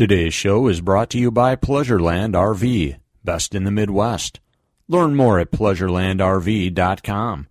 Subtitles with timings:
[0.00, 4.40] Today's show is brought to you by Pleasureland RV, best in the Midwest.
[4.88, 7.46] Learn more at pleasurelandrv.com.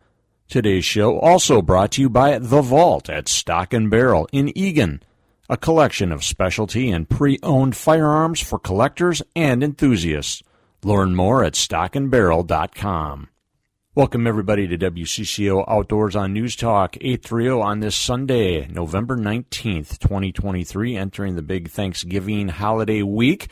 [0.47, 5.03] Today's show also brought to you by The Vault at Stock and Barrel in Eagan,
[5.47, 10.41] a collection of specialty and pre-owned firearms for collectors and enthusiasts.
[10.83, 13.29] Learn more at stockandbarrel.com.
[13.99, 20.95] Welcome everybody to WCCO Outdoors on News Talk 830 on this Sunday, November 19th, 2023,
[20.95, 23.51] entering the big Thanksgiving holiday week.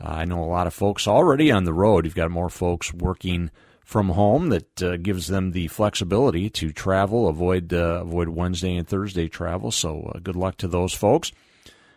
[0.00, 2.04] Uh, I know a lot of folks already on the road.
[2.04, 3.50] You've got more folks working
[3.84, 8.86] from home that uh, gives them the flexibility to travel, avoid uh, avoid Wednesday and
[8.86, 9.72] Thursday travel.
[9.72, 11.32] So uh, good luck to those folks.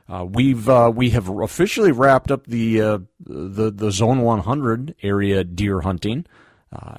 [0.10, 5.44] Uh, we've uh, we have officially wrapped up the uh, the the Zone 100 area
[5.44, 6.26] deer hunting,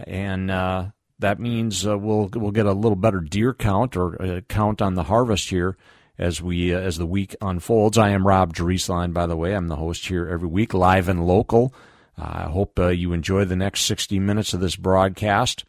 [0.07, 0.87] and uh,
[1.19, 5.05] that means uh, we'll we'll get a little better deer count or count on the
[5.05, 5.77] harvest here
[6.19, 7.99] as we as the week unfolds.
[7.99, 9.55] I am Rob Drieslein, by the way.
[9.55, 11.75] I'm the host here every week, live and local.
[12.17, 15.65] I hope you enjoy the next 60 minutes of this broadcast.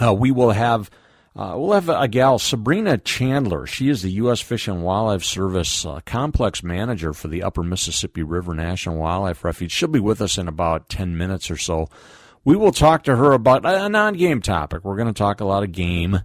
[0.00, 0.90] we will have
[1.36, 3.64] uh, we'll have a gal, Sabrina Chandler.
[3.64, 4.40] She is the U.S.
[4.40, 9.70] Fish and Wildlife Service uh, complex manager for the Upper Mississippi River National Wildlife Refuge.
[9.70, 11.88] She'll be with us in about 10 minutes or so.
[12.44, 14.84] We will talk to her about a non game topic.
[14.84, 16.20] We're going to talk a lot of game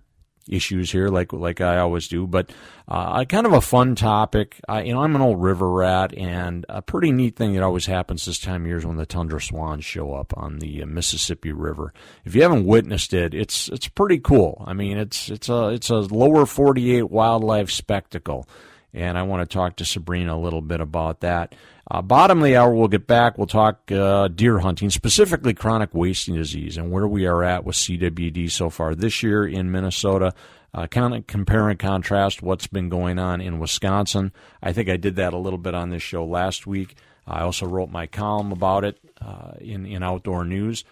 [0.47, 2.27] issues here, like like I always do.
[2.27, 2.52] But
[2.88, 4.59] uh, kind of a fun topic.
[4.69, 8.25] You know, I'm an old river rat, and a pretty neat thing that always happens
[8.25, 11.52] this time of year is when the tundra swans show up on the uh, Mississippi
[11.52, 11.93] River.
[12.23, 14.63] If you haven't witnessed it, it's it's pretty cool.
[14.66, 18.47] I mean, it's it's a it's a lower 48 wildlife spectacle,
[18.95, 21.53] and I want to talk to Sabrina a little bit about that.
[21.91, 23.37] Uh, bottom of the hour, we'll get back.
[23.37, 27.75] We'll talk uh, deer hunting, specifically chronic wasting disease, and where we are at with
[27.75, 30.33] CWD so far this year in Minnesota.
[30.73, 34.33] Uh, kind of compare and contrast what's been going on in Wisconsin.
[34.61, 36.95] I think I did that a little bit on this show last week.
[37.27, 40.83] I also wrote my column about it uh, in in Outdoor News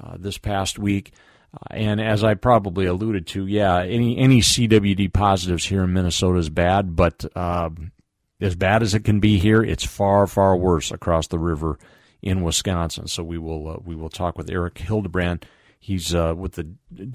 [0.00, 1.12] uh, this past week.
[1.70, 6.50] And as I probably alluded to, yeah, any any CWD positives here in Minnesota is
[6.50, 7.92] bad, but um,
[8.40, 11.78] as bad as it can be here, it's far, far worse across the river
[12.22, 13.06] in Wisconsin.
[13.08, 15.46] So we will uh, we will talk with Erik Hildebrand.
[15.80, 16.68] He's uh, with the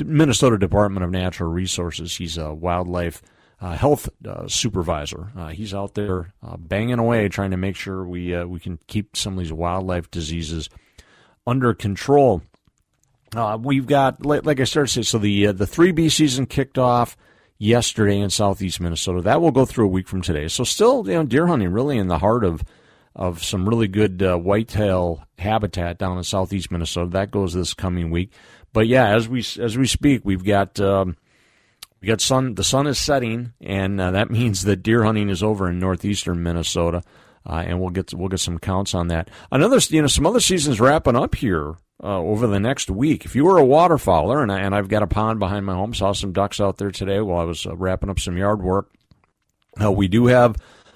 [0.03, 2.15] Minnesota Department of Natural Resources.
[2.15, 3.21] He's a wildlife
[3.61, 5.31] uh, health uh, supervisor.
[5.37, 9.15] Uh, he's out there uh, banging away, trying to make sure we we can keep
[9.15, 10.69] some of these wildlife diseases
[11.45, 12.41] under control.
[13.59, 17.17] We've got, like, I started to say, so the the three B season kicked off
[17.57, 19.21] yesterday in southeast Minnesota.
[19.21, 20.47] That will go through a week from today.
[20.47, 22.63] So still, you know, deer hunting really in the heart of
[23.15, 27.11] of some really good uh, whitetail habitat down in southeast Minnesota.
[27.11, 28.31] That goes this coming week.
[28.73, 31.15] But yeah, as we as we speak, we've got um,
[32.01, 32.55] we got sun.
[32.55, 36.43] The sun is setting, and uh, that means that deer hunting is over in northeastern
[36.43, 37.03] Minnesota.
[37.45, 39.29] Uh, and we'll get we'll get some counts on that.
[39.51, 43.25] Another, you know, some other seasons wrapping up here uh, over the next week.
[43.25, 45.93] If you were a waterfowler, and, I, and I've got a pond behind my home,
[45.93, 48.91] saw some ducks out there today while I was uh, wrapping up some yard work.
[49.81, 50.55] Uh, we do have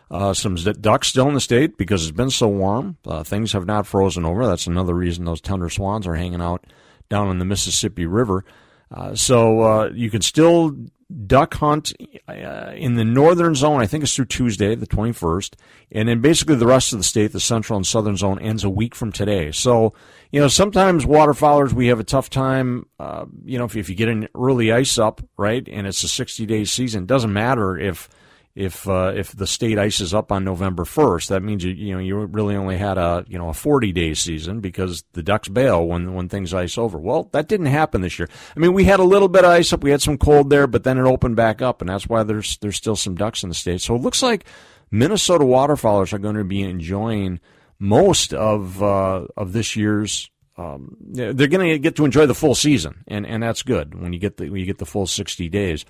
[0.09, 2.97] uh, some ducks still in the state because it's been so warm.
[3.05, 4.45] Uh, things have not frozen over.
[4.45, 6.65] That's another reason those tundra swans are hanging out
[7.09, 8.45] down in the Mississippi River.
[8.89, 10.77] Uh, so you can still
[11.25, 11.93] duck hunt
[12.27, 13.81] uh, in the northern zone.
[13.81, 15.53] I think it's through Tuesday, the 21st,
[15.91, 18.69] and then basically the rest of the state, the central and southern zone, ends a
[18.69, 19.51] week from today.
[19.51, 19.93] So
[20.31, 22.87] you know sometimes waterfowlers we have a tough time.
[22.99, 26.09] Uh, you know if, if you get an early ice up, right, and it's a
[26.09, 28.09] 60 day season, it doesn't matter if
[28.57, 31.99] if uh, if the state ices up on November 1st, that means you you know
[31.99, 35.85] you really only had a you know a 40 day season because the ducks bail
[35.85, 36.97] when when things ice over.
[36.97, 38.27] Well, that didn't happen this year.
[38.55, 40.65] I mean, we had a little bit of ice up, we had some cold there,
[40.65, 43.49] but then it opened back up, and that's why there's there's still some ducks in
[43.49, 43.79] the state.
[43.79, 44.45] So it looks like
[44.89, 47.39] Minnesota waterfowlers are going to be enjoying
[47.77, 50.31] most of uh, of this year's.
[50.57, 54.13] Um, they're going to get to enjoy the full season, and, and that's good when
[54.13, 55.85] you get the when you get the full 60 days.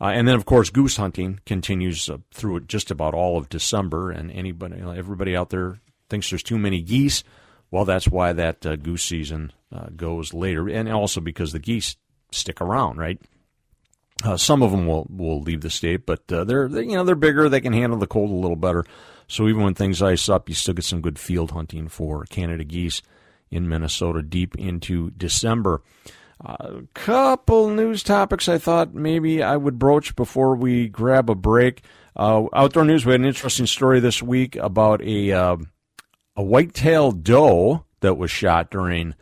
[0.00, 4.10] Uh, and then, of course, goose hunting continues uh, through just about all of December.
[4.10, 7.24] And anybody, everybody out there thinks there's too many geese.
[7.70, 11.96] Well, that's why that uh, goose season uh, goes later, and also because the geese
[12.30, 13.20] stick around, right?
[14.22, 17.02] Uh, some of them will will leave the state, but uh, they're they, you know
[17.02, 17.48] they're bigger.
[17.48, 18.84] They can handle the cold a little better.
[19.26, 22.62] So even when things ice up, you still get some good field hunting for Canada
[22.62, 23.02] geese
[23.50, 25.82] in Minnesota deep into December.
[26.44, 31.82] A couple news topics I thought maybe I would broach before we grab a break.
[32.14, 35.56] Uh, outdoor news, we had an interesting story this week about a uh,
[36.36, 39.14] a white-tailed doe that was shot during.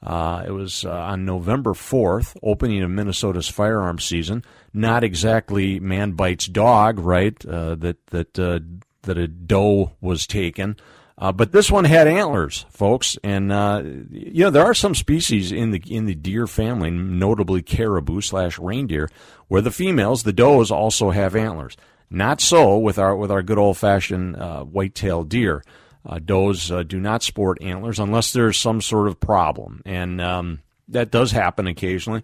[0.00, 4.44] Uh, it was uh, on November 4th, opening of Minnesota's firearm season.
[4.72, 7.44] Not exactly man bites dog, right?
[7.44, 8.60] Uh, that that uh,
[9.02, 10.76] that a doe was taken.
[11.20, 15.50] Uh, but this one had antlers, folks, and uh, you know there are some species
[15.50, 19.10] in the in the deer family, notably caribou slash reindeer,
[19.48, 21.76] where the females, the does, also have antlers.
[22.08, 25.64] Not so with our with our good old fashioned uh, white-tailed deer.
[26.06, 30.60] Uh, does uh, do not sport antlers unless there's some sort of problem, and um,
[30.86, 32.22] that does happen occasionally.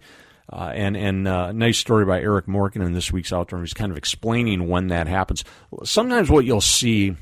[0.51, 3.91] Uh, and and uh, nice story by Eric Morgan in this week's Outdoor News, kind
[3.91, 5.43] of explaining when that happens.
[5.83, 7.15] Sometimes what you'll see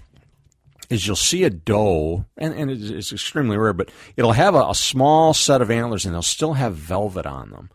[0.89, 4.75] is you'll see a doe, and, and it's, extremely rare, but it'll have a, a,
[4.75, 7.69] small set of antlers, and they'll still have velvet on them.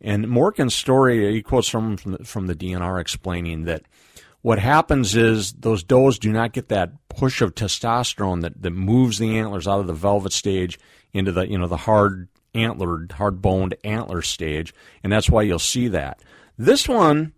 [0.00, 3.82] And Morgan's story, he quotes from from the, from the DNR explaining that
[4.42, 9.18] what happens is those does do not get that push of testosterone that, that moves
[9.18, 10.78] the antlers out of the velvet stage
[11.14, 15.58] into the you know the hard antlered, hard boned antler stage, and that's why you'll
[15.58, 16.20] see that.
[16.56, 17.32] This one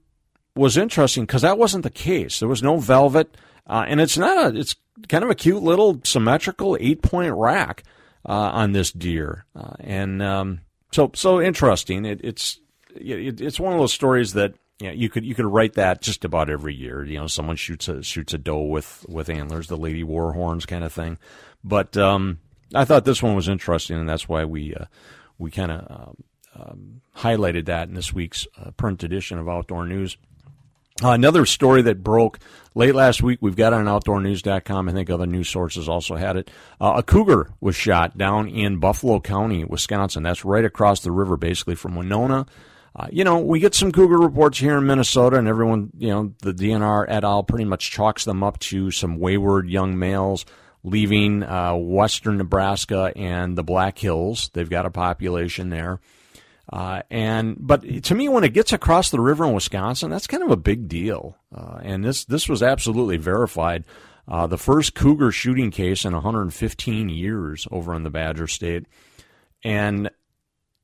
[0.55, 2.41] was interesting because that wasn't the case.
[2.41, 3.37] There was no velvet,
[3.67, 4.59] uh, and it's not a.
[4.59, 4.77] It's
[5.09, 7.83] kind of a cute little symmetrical eight point rack
[8.29, 10.61] uh, on this deer, uh, and um,
[10.93, 12.05] so so interesting.
[12.05, 12.59] It, it's
[12.95, 16.25] it, it's one of those stories that yeah, you could you could write that just
[16.25, 17.05] about every year.
[17.05, 20.67] You know, someone shoots a shoots a doe with with antlers, the lady war horns
[20.67, 21.19] kind of thing.
[21.65, 22.39] But um,
[22.75, 24.85] I thought this one was interesting, and that's why we uh,
[25.39, 26.17] we kind of um,
[26.55, 30.17] um, highlighted that in this week's uh, print edition of Outdoor News.
[31.03, 32.39] Uh, another story that broke
[32.75, 34.89] late last week, we've got it on outdoornews.com.
[34.89, 36.51] I think other news sources also had it.
[36.81, 40.23] Uh, a cougar was shot down in Buffalo County, Wisconsin.
[40.23, 42.47] That's right across the river, basically from Winona.
[42.95, 46.33] Uh, you know, we get some cougar reports here in Minnesota, and everyone, you know,
[46.41, 47.43] the DNR et al.
[47.43, 50.47] pretty much chalks them up to some wayward young males
[50.83, 54.51] leaving uh, western Nebraska and the Black Hills.
[54.55, 56.01] They've got a population there.
[56.73, 60.43] Uh, and but to me, when it gets across the river in Wisconsin, that's kind
[60.43, 61.37] of a big deal.
[61.55, 63.85] Uh, and this this was absolutely verified.
[64.29, 68.87] Uh, the first cougar shooting case in 115 years over in the Badger State,
[69.63, 70.11] and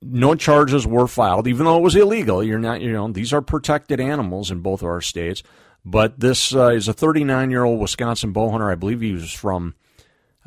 [0.01, 2.43] no charges were filed, even though it was illegal.
[2.43, 5.43] You're not, you know, these are protected animals in both of our states.
[5.85, 8.71] But this uh, is a 39 year old Wisconsin bow hunter.
[8.71, 9.75] I believe he was from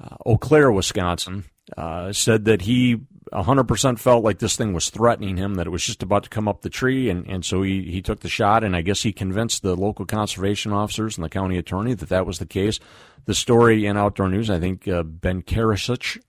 [0.02, 1.46] uh, Eau Claire, Wisconsin.
[1.76, 3.02] Uh, said that he
[3.33, 6.48] 100% felt like this thing was threatening him, that it was just about to come
[6.48, 9.12] up the tree, and, and so he, he took the shot, and I guess he
[9.12, 12.80] convinced the local conservation officers and the county attorney that that was the case.
[13.25, 16.22] The story in Outdoor News, I think uh, Ben Karasich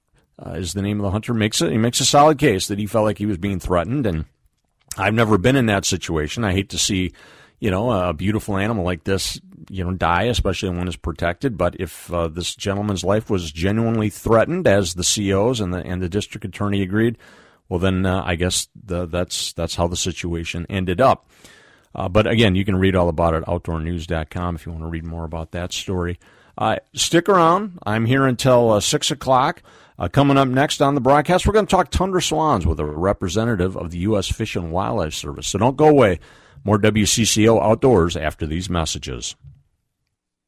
[0.44, 1.72] uh, is the name of the hunter, makes it.
[1.72, 4.24] He makes a solid case that he felt like he was being threatened, and
[4.96, 6.44] I've never been in that situation.
[6.44, 7.12] I hate to see
[7.58, 11.56] you know, a beautiful animal like this, you know, die, especially when it's protected.
[11.56, 16.02] But if uh, this gentleman's life was genuinely threatened, as the COs and the and
[16.02, 17.18] the district attorney agreed,
[17.68, 21.28] well, then uh, I guess the, that's that's how the situation ended up.
[21.94, 24.88] Uh, but again, you can read all about it at outdoornews.com if you want to
[24.88, 26.18] read more about that story.
[26.58, 27.78] Uh, stick around.
[27.84, 29.62] I'm here until uh, 6 o'clock.
[29.98, 32.84] Uh, coming up next on the broadcast, we're going to talk tundra swans with a
[32.84, 34.30] representative of the U.S.
[34.30, 35.46] Fish and Wildlife Service.
[35.46, 36.20] So don't go away.
[36.64, 39.36] More WCCO Outdoors after these messages.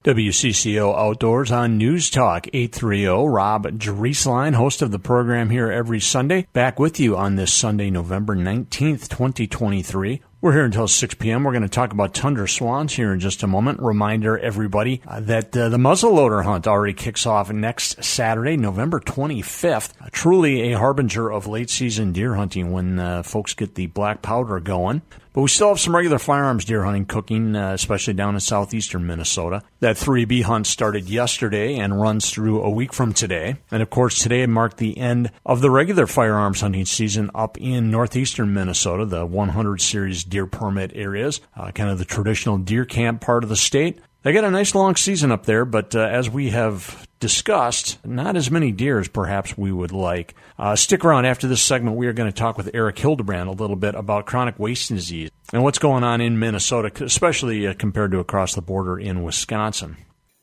[0.04, 3.06] WCCO Outdoors on News Talk 830.
[3.28, 7.90] Rob Drieslein, host of the program here every Sunday, back with you on this Sunday,
[7.90, 10.22] November 19th, 2023.
[10.40, 11.42] We're here until 6 p.m.
[11.42, 13.80] We're going to talk about tundra swans here in just a moment.
[13.80, 19.94] Reminder, everybody, uh, that uh, the muzzleloader hunt already kicks off next Saturday, November 25th.
[20.00, 24.22] Uh, truly a harbinger of late season deer hunting when uh, folks get the black
[24.22, 25.02] powder going.
[25.38, 29.06] But we still have some regular firearms deer hunting cooking, uh, especially down in southeastern
[29.06, 29.62] Minnesota.
[29.78, 33.56] That 3B hunt started yesterday and runs through a week from today.
[33.70, 37.88] And of course, today marked the end of the regular firearms hunting season up in
[37.88, 43.20] northeastern Minnesota, the 100 series deer permit areas, uh, kind of the traditional deer camp
[43.20, 43.98] part of the state.
[44.22, 48.36] They got a nice long season up there, but uh, as we have discussed, not
[48.36, 50.34] as many deer as perhaps we would like.
[50.58, 51.96] Uh, stick around after this segment.
[51.96, 55.30] We are going to talk with Erik Hildebrand a little bit about chronic wasting disease
[55.52, 59.96] and what's going on in Minnesota, especially uh, compared to across the border in Wisconsin.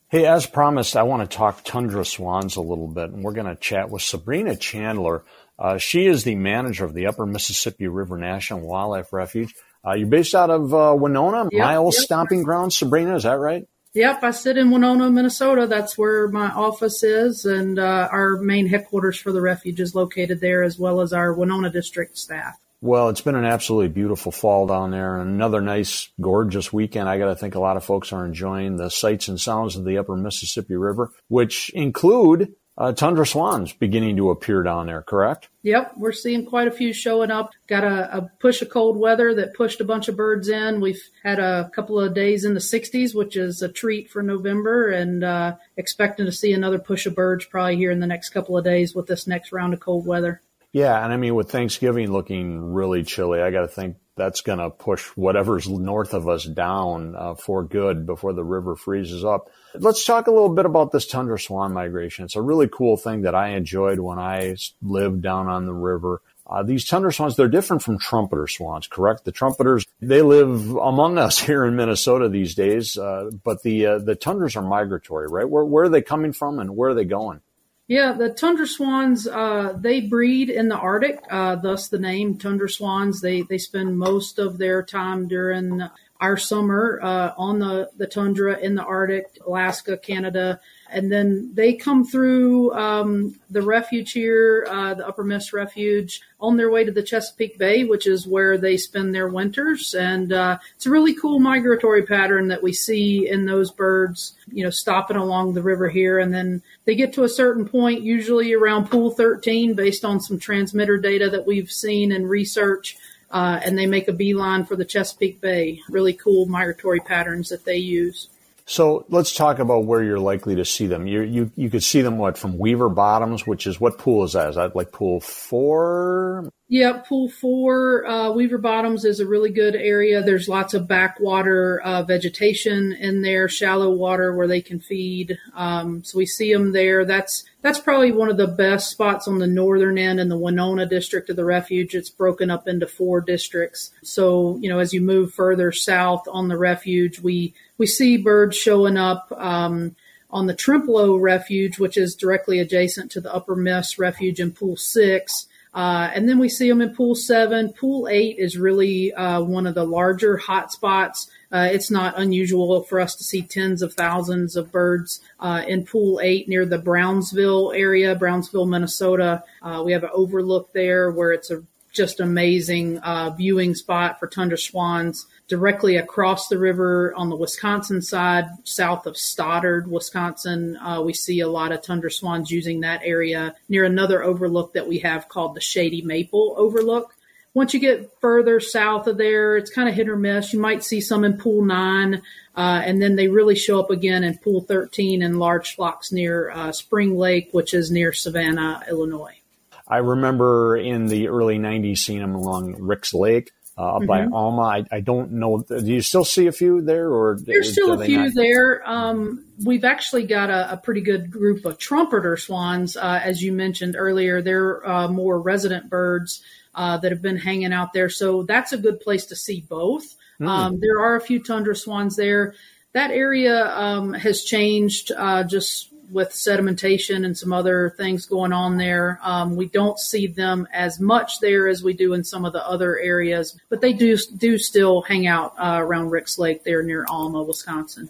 [0.09, 3.47] Hey, as promised, I want to talk tundra swans a little bit, and we're going
[3.47, 5.23] to chat with Sabrina Chandler.
[5.57, 9.53] Uh, she is the manager of the Upper Mississippi River National Wildlife Refuge.
[9.85, 12.03] Uh, you're based out of uh, Winona, yep, my old yep.
[12.03, 13.15] stomping ground, Sabrina.
[13.15, 13.67] Is that right?
[13.93, 15.67] Yep, I sit in Winona, Minnesota.
[15.67, 20.41] That's where my office is, and uh, our main headquarters for the refuge is located
[20.41, 22.57] there, as well as our Winona district staff.
[22.81, 27.07] Well, it's been an absolutely beautiful fall down there, and another nice, gorgeous weekend.
[27.07, 29.85] I got to think a lot of folks are enjoying the sights and sounds of
[29.85, 35.47] the Upper Mississippi River, which include uh, tundra swans beginning to appear down there, correct?
[35.63, 37.51] Yep, we're seeing quite a few showing up.
[37.67, 40.81] Got a, a, push of cold weather that pushed a bunch of birds in.
[40.81, 44.89] We've had a couple of days in the 60s, which is a treat for November,
[44.89, 48.57] and uh, expecting to see another push of birds probably here in the next couple
[48.57, 50.41] of days with this next round of cold weather.
[50.75, 54.59] Yeah, and I mean, with Thanksgiving looking really chilly, I got to think that's going
[54.59, 59.49] to push whatever's north of us down uh, for good before the river freezes up.
[59.73, 62.25] Let's talk a little bit about this tundra swan migration.
[62.25, 66.21] It's a really cool thing that I enjoyed when I lived down on the river.
[66.45, 69.23] Uh, these tundra swans, they're different from trumpeter swans, correct?
[69.23, 73.99] The trumpeters, they live among us here in Minnesota these days, uh, but the uh,
[73.99, 75.49] the tundras are migratory, right?
[75.49, 77.39] Where, where are they coming from and where are they going?
[77.87, 82.67] Yeah, the tundra swans uh, they breed in the Arctic, uh, thus the name tundra
[82.67, 83.21] swans.
[83.21, 85.83] They they spend most of their time during
[86.19, 90.59] our summer uh, on the the tundra in the Arctic, Alaska, Canada,
[90.91, 96.57] and then they come through um, the refuge here, uh, the Upper Miss Refuge, on
[96.57, 99.95] their way to the Chesapeake Bay, which is where they spend their winters.
[99.95, 104.63] And uh, it's a really cool migratory pattern that we see in those birds, you
[104.63, 106.19] know, stopping along the river here.
[106.19, 110.37] And then they get to a certain point, usually around pool 13, based on some
[110.37, 112.97] transmitter data that we've seen and research.
[113.31, 115.81] Uh, and they make a beeline for the Chesapeake Bay.
[115.89, 118.29] Really cool migratory patterns that they use.
[118.67, 121.05] So let's talk about where you're likely to see them.
[121.05, 124.33] You you you could see them what from Weaver Bottoms, which is what pool is
[124.33, 124.49] that?
[124.49, 126.49] Is that like pool four?
[126.67, 130.23] Yeah, pool four, uh, Weaver Bottoms is a really good area.
[130.23, 135.37] There's lots of backwater uh, vegetation in there, shallow water where they can feed.
[135.53, 137.05] Um, so we see them there.
[137.05, 140.87] That's that's probably one of the best spots on the northern end in the Winona
[140.87, 141.93] district of the refuge.
[141.93, 143.91] It's broken up into four districts.
[144.01, 148.55] So you know, as you move further south on the refuge, we we see birds
[148.57, 149.31] showing up.
[149.31, 149.95] Um,
[150.31, 154.75] on the Trempealeau Refuge, which is directly adjacent to the Upper Miss Refuge in Pool
[154.75, 157.73] 6, uh, and then we see them in pool seven.
[157.73, 161.29] Pool eight is really uh, one of the larger hot spots.
[161.51, 165.85] Uh, it's not unusual for us to see tens of thousands of birds uh, in
[165.85, 169.43] pool eight near the Brownsville area, Brownsville, Minnesota.
[169.61, 174.27] Uh, we have an overlook there where it's a just amazing uh, viewing spot for
[174.27, 180.77] tundra swans directly across the river on the Wisconsin side, south of Stoddard, Wisconsin.
[180.77, 184.87] Uh, we see a lot of tundra swans using that area near another overlook that
[184.87, 187.13] we have called the Shady Maple Overlook.
[187.53, 190.51] Once you get further south of there, it's kind of hit or miss.
[190.51, 192.21] You might see some in pool nine,
[192.55, 196.51] uh, and then they really show up again in pool 13 in large flocks near
[196.51, 199.39] uh, Spring Lake, which is near Savanna, Illinois.
[199.87, 203.51] I remember in the early 90s seeing them along Rieck's Lake.
[203.77, 204.05] Uh, mm-hmm.
[204.05, 204.61] by Alma.
[204.61, 205.57] I, I, don't know.
[205.67, 208.33] Do you still see a few there, or there's still a few not?
[208.33, 208.89] there?
[208.89, 213.51] Um, we've actually got a, a, pretty good group of trumpeter swans, uh, as you
[213.51, 214.41] mentioned earlier.
[214.41, 216.41] They're uh, more resident birds
[216.73, 220.05] uh, that have been hanging out there, so that's a good place to see both.
[220.39, 220.47] Mm.
[220.47, 222.55] Um, there are a few tundra swans there.
[222.93, 228.77] That area um, has changed uh, just with sedimentation and some other things going on
[228.77, 229.19] there.
[229.23, 232.67] Um, we don't see them as much there as we do in some of the
[232.67, 237.05] other areas, but they do do still hang out uh, around Rieck's Lake there near
[237.09, 238.09] Alma, Wisconsin.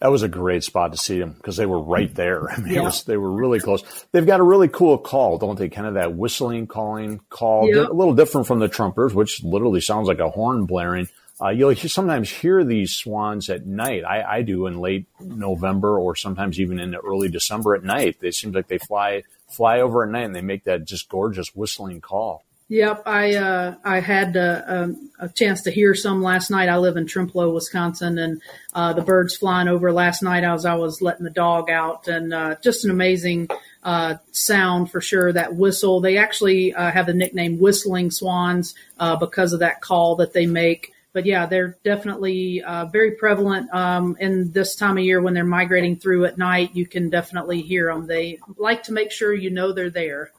[0.00, 2.50] That was a great spot to see them because they were right there.
[2.50, 2.82] I mean, yeah.
[2.82, 3.82] was, they were really close.
[4.12, 5.68] They've got a really cool call, don't they?
[5.68, 10.08] Kind of that whistling, calling call, a little different from the trumpers, which literally sounds
[10.08, 11.08] like a horn blaring.
[11.40, 14.04] Uh, you'll sometimes hear these swans at night.
[14.04, 18.16] I, I, do in late November or sometimes even in early December at night.
[18.22, 21.54] It seems like they fly fly over at night and they make that just gorgeous
[21.54, 22.42] whistling call.
[22.68, 26.68] Yep, I uh, I had uh, um, a chance to hear some last night.
[26.68, 28.42] I live in Trempealeau, Wisconsin, and
[28.74, 32.34] uh, the birds flying over last night as I was letting the dog out, and
[32.34, 33.48] uh, just an amazing
[33.84, 35.32] uh, sound for sure.
[35.32, 36.00] That whistle.
[36.00, 38.74] They actually uh, have the nickname "whistling swans"
[39.20, 44.18] because of that call that they make but yeah, they're definitely uh, very prevalent um,
[44.20, 46.76] in this time of year when they're migrating through at night.
[46.76, 48.06] You can definitely hear them.
[48.06, 50.30] They like to make sure you know they're there.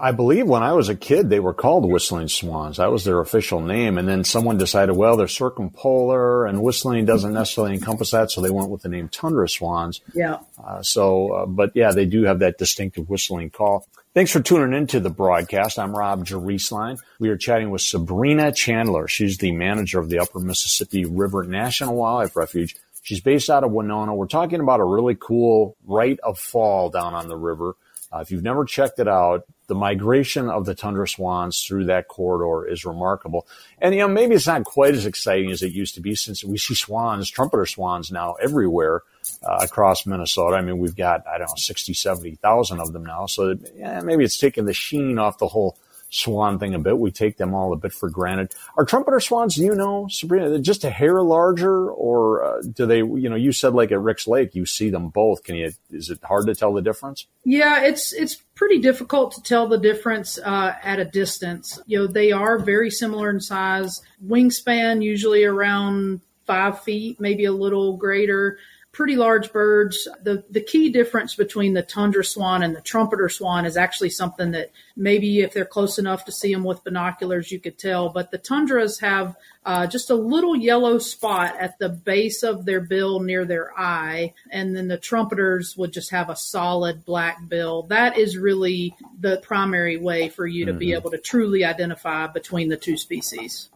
[0.00, 2.78] I believe when I was a kid, they were called whistling swans.
[2.78, 3.98] That was their official name.
[3.98, 8.30] And then someone decided, well, they're circumpolar and whistling doesn't necessarily encompass that.
[8.30, 10.00] So they went with the name tundra swans.
[10.14, 10.38] Yeah.
[10.58, 13.86] Uh, so, uh, but yeah, they do have that distinctive whistling call.
[14.16, 15.78] Thanks for tuning into the broadcast.
[15.78, 16.98] I'm Rob Drieslein.
[17.18, 19.08] We are chatting with Sabrina Chandler.
[19.08, 22.76] She's the manager of the Upper Mississippi River National Wildlife Refuge.
[23.02, 24.14] She's based out of Winona.
[24.14, 27.76] We're talking about a really cool rite of fall down on the river.
[28.10, 32.08] Uh, if you've never checked it out, the migration of the tundra swans through that
[32.08, 33.46] corridor is remarkable.
[33.80, 36.42] And, you know, maybe it's not quite as exciting as it used to be since
[36.42, 39.02] we see swans, trumpeter swans now everywhere.
[39.42, 40.56] Uh, across Minnesota.
[40.56, 43.26] I mean, we've got, I don't know, 60, 70,000 of them now.
[43.26, 45.78] So yeah, maybe it's taking the sheen off the whole
[46.10, 46.98] swan thing a bit.
[46.98, 48.52] We take them all a bit for granted.
[48.76, 53.28] Are trumpeter swans, you know, Sabrina, just a hair larger or uh, do they, you
[53.28, 55.44] know, you said like at Rieck's Lake, you see them both.
[55.44, 57.26] Can you, is it hard to tell the difference?
[57.44, 61.80] Yeah, it's, it's pretty difficult to tell the difference uh, at a distance.
[61.86, 67.52] You know, they are very similar in size, wingspan usually around five feet, maybe a
[67.52, 68.58] little greater
[68.96, 70.08] pretty large birds.
[70.22, 74.52] The the key difference between the tundra swan and the trumpeter swan is actually something
[74.52, 78.08] that maybe if they're close enough to see them with binoculars, you could tell.
[78.08, 79.36] But the tundras have
[79.66, 84.32] uh, just a little yellow spot at the base of their bill near their eye,
[84.50, 87.82] and then the trumpeters would just have a solid black bill.
[87.82, 90.78] That is really the primary way for you to mm-hmm.
[90.78, 93.68] be able to truly identify between the two species.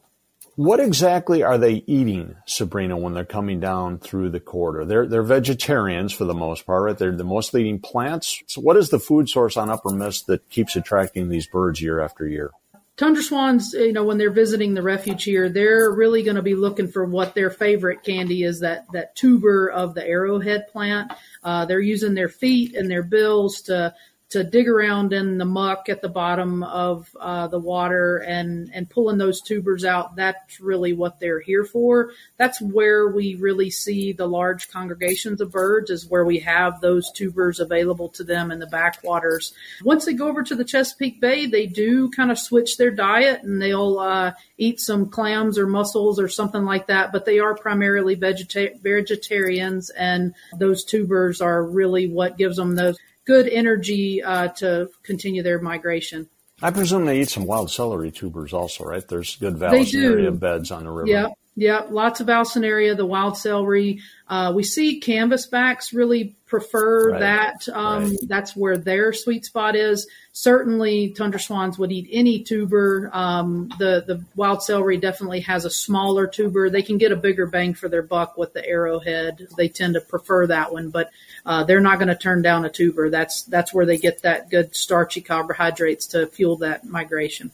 [0.61, 4.85] What exactly are they eating, Sabrina, when they're coming down through the corridor?
[4.85, 6.99] They're they're vegetarians for the most part, right?
[6.99, 8.43] They're the most eating plants.
[8.47, 12.03] So what is the food source on Upper Miss that keeps attracting these birds year
[12.03, 12.51] after year?
[12.99, 16.55] Tundra swans, you know, when they're visiting the refuge here, they're really going to be
[16.55, 21.11] looking for what their favorite candy is that that tuber of the arrowhead plant.
[21.43, 23.95] Uh, they're using their feet and their bills to
[24.31, 28.89] to dig around in the muck at the bottom of uh, the water and and
[28.89, 30.15] pulling those tubers out.
[30.17, 32.13] That's really what they're here for.
[32.37, 35.91] That's where we really see the large congregations of birds.
[35.91, 39.53] Is where we have those tubers available to them in the backwaters.
[39.83, 43.43] Once they go over to the Chesapeake Bay, they do kind of switch their diet
[43.43, 47.11] and they'll uh, eat some clams or mussels or something like that.
[47.11, 52.97] But they are primarily vegeta- vegetarians, and those tubers are really what gives them those
[53.31, 56.29] good energy uh, to continue their migration.
[56.61, 59.07] I presume they eat some wild celery tubers also, right?
[59.07, 61.09] There's good Vallisneria beds on the river.
[61.09, 64.01] Yeah, yeah, lots of Vallisneria, the wild celery.
[64.27, 67.21] Uh, we see canvasbacks really prefer right.
[67.21, 67.69] that.
[67.73, 68.19] Um, right.
[68.27, 70.07] That's where their sweet spot is.
[70.33, 73.09] Certainly, tundra swans would eat any tuber.
[73.13, 76.69] Um, the the wild celery definitely has a smaller tuber.
[76.69, 79.49] They can get a bigger bang for their buck with the arrowhead.
[79.57, 81.11] They tend to prefer that one, but
[81.47, 83.09] uh, they're not going to turn down a tuber.
[83.09, 87.53] That's that's where they get that good starchy carbohydrates to fuel that migration.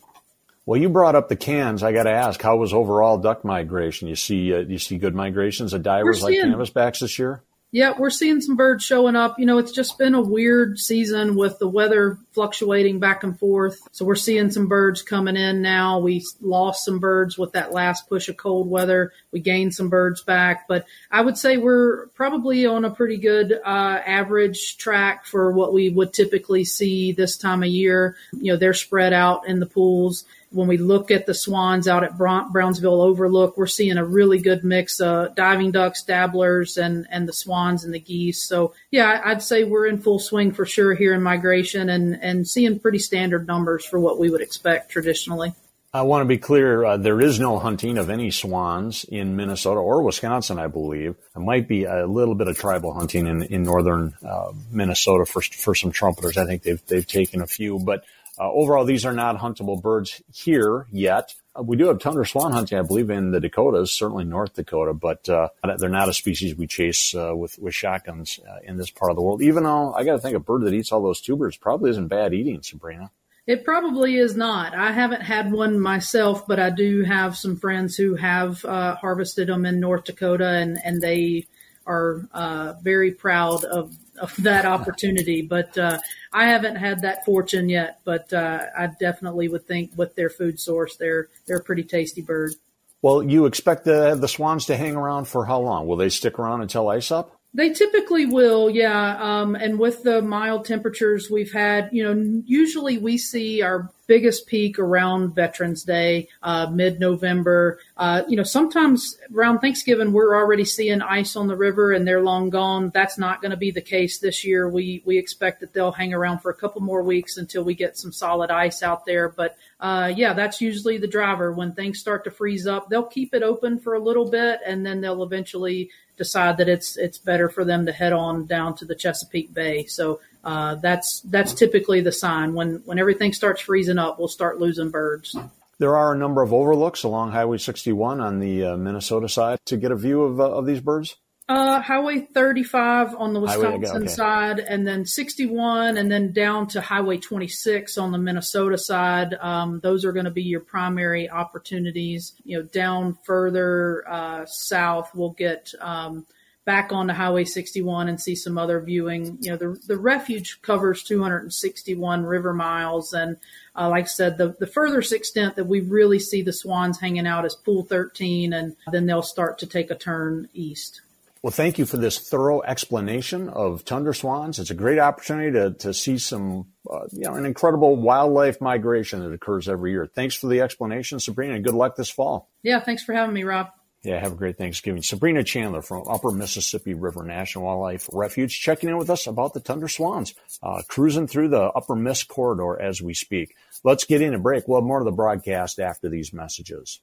[0.64, 1.84] Well, you brought up the cans.
[1.84, 4.08] I got to ask, how was overall duck migration?
[4.08, 7.44] You see, uh, you see good migrations of divers like canvasbacks this year?
[7.72, 9.38] Yeah, we're seeing some birds showing up.
[9.38, 13.78] You know, it's just been a weird season with the weather fluctuating back and forth.
[13.90, 15.98] So we're seeing some birds coming in now.
[15.98, 19.12] We lost some birds with that last push of cold weather.
[19.32, 23.52] We gained some birds back, but I would say we're probably on a pretty good
[23.52, 28.16] uh, average track for what we would typically see this time of year.
[28.32, 30.24] You know, they're spread out in the pools
[30.56, 34.64] when we look at the swans out at Brownsville Overlook, we're seeing a really good
[34.64, 38.42] mix of diving ducks, dabblers, and and the swans and the geese.
[38.42, 42.48] So yeah, I'd say we're in full swing for sure here in migration and and
[42.48, 45.54] seeing pretty standard numbers for what we would expect traditionally.
[45.92, 46.84] I want to be clear.
[46.84, 51.16] Uh, there is no hunting of any swans in Minnesota or Wisconsin, I believe.
[51.34, 55.42] There might be a little bit of tribal hunting in, in northern uh, Minnesota for
[55.42, 56.36] for some trumpeters.
[56.36, 58.04] I think they've they've taken a few, but
[58.38, 61.34] uh, overall, these are not huntable birds here yet.
[61.54, 64.92] Uh, we do have tundra swan hunting, I believe, in the Dakotas, certainly North Dakota,
[64.92, 68.90] but uh, they're not a species we chase uh, with with shotguns uh, in this
[68.90, 69.42] part of the world.
[69.42, 72.08] Even though I got to think a bird that eats all those tubers probably isn't
[72.08, 73.10] bad eating, Sabrina.
[73.46, 74.74] It probably is not.
[74.74, 79.48] I haven't had one myself, but I do have some friends who have uh, harvested
[79.48, 81.46] them in North Dakota, and and they
[81.86, 85.42] are uh, very proud of, of that opportunity.
[85.42, 85.98] But uh,
[86.32, 88.00] I haven't had that fortune yet.
[88.04, 92.22] But uh, I definitely would think with their food source, they're they're a pretty tasty
[92.22, 92.54] bird.
[93.02, 95.86] Well, you expect the the swans to hang around for how long?
[95.86, 97.35] Will they stick around until ice up?
[97.56, 99.16] They typically will, yeah.
[99.18, 104.46] Um, and with the mild temperatures we've had, you know, usually we see our biggest
[104.46, 107.80] peak around Veterans Day, uh, mid November.
[107.96, 112.22] Uh, you know, sometimes around Thanksgiving, we're already seeing ice on the river and they're
[112.22, 112.90] long gone.
[112.90, 114.68] That's not going to be the case this year.
[114.68, 117.96] We, we expect that they'll hang around for a couple more weeks until we get
[117.96, 119.30] some solid ice out there.
[119.30, 121.52] But, uh, yeah, that's usually the driver.
[121.52, 124.84] When things start to freeze up, they'll keep it open for a little bit and
[124.86, 128.84] then they'll eventually decide that it's it's better for them to head on down to
[128.84, 129.84] the Chesapeake Bay.
[129.84, 134.58] So uh, that's that's typically the sign when when everything starts freezing up, we'll start
[134.58, 135.36] losing birds.
[135.78, 139.76] There are a number of overlooks along Highway 61 on the uh, Minnesota side to
[139.76, 141.16] get a view of, uh, of these birds.
[141.48, 144.06] Uh, Highway 35 on the Wisconsin okay.
[144.08, 149.34] side, and then 61, and then down to Highway 26 on the Minnesota side.
[149.34, 152.32] Um, those are going to be your primary opportunities.
[152.44, 156.26] You know, down further uh, south, we'll get um,
[156.64, 159.38] back onto Highway 61 and see some other viewing.
[159.40, 163.12] You know, the, the refuge covers 261 river miles.
[163.12, 163.36] And
[163.76, 167.26] uh, like I said, the, the furthest extent that we really see the swans hanging
[167.26, 171.02] out is Pool 13, and then they'll start to take a turn east.
[171.46, 174.58] Well, thank you for this thorough explanation of tundra swans.
[174.58, 179.20] It's a great opportunity to, to see some, uh, you know, an incredible wildlife migration
[179.20, 180.10] that occurs every year.
[180.12, 182.50] Thanks for the explanation, Sabrina, and good luck this fall.
[182.64, 183.68] Yeah, thanks for having me, Rob.
[184.02, 185.02] Yeah, have a great Thanksgiving.
[185.02, 189.60] Sabrina Chandler from Upper Mississippi River National Wildlife Refuge checking in with us about the
[189.60, 193.54] tundra swans, uh, cruising through the Upper Miss corridor as we speak.
[193.84, 194.66] Let's get in a break.
[194.66, 197.00] We'll have more of the broadcast after these messages.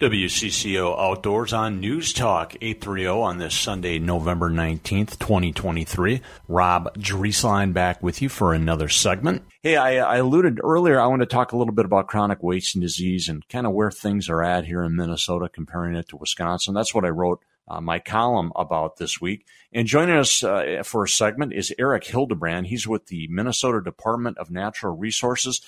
[0.00, 6.20] WCCO Outdoors on News Talk 830 on this Sunday, November 19th, 2023.
[6.46, 9.42] Rob Drieslein back with you for another segment.
[9.60, 12.80] Hey, I, I, alluded earlier, I want to talk a little bit about chronic wasting
[12.80, 16.74] disease and kind of where things are at here in Minnesota, comparing it to Wisconsin.
[16.74, 19.46] That's what I wrote uh, my column about this week.
[19.72, 22.68] And joining us uh, for a segment is Erik Hildebrand.
[22.68, 25.60] He's with the Minnesota Department of Natural Resources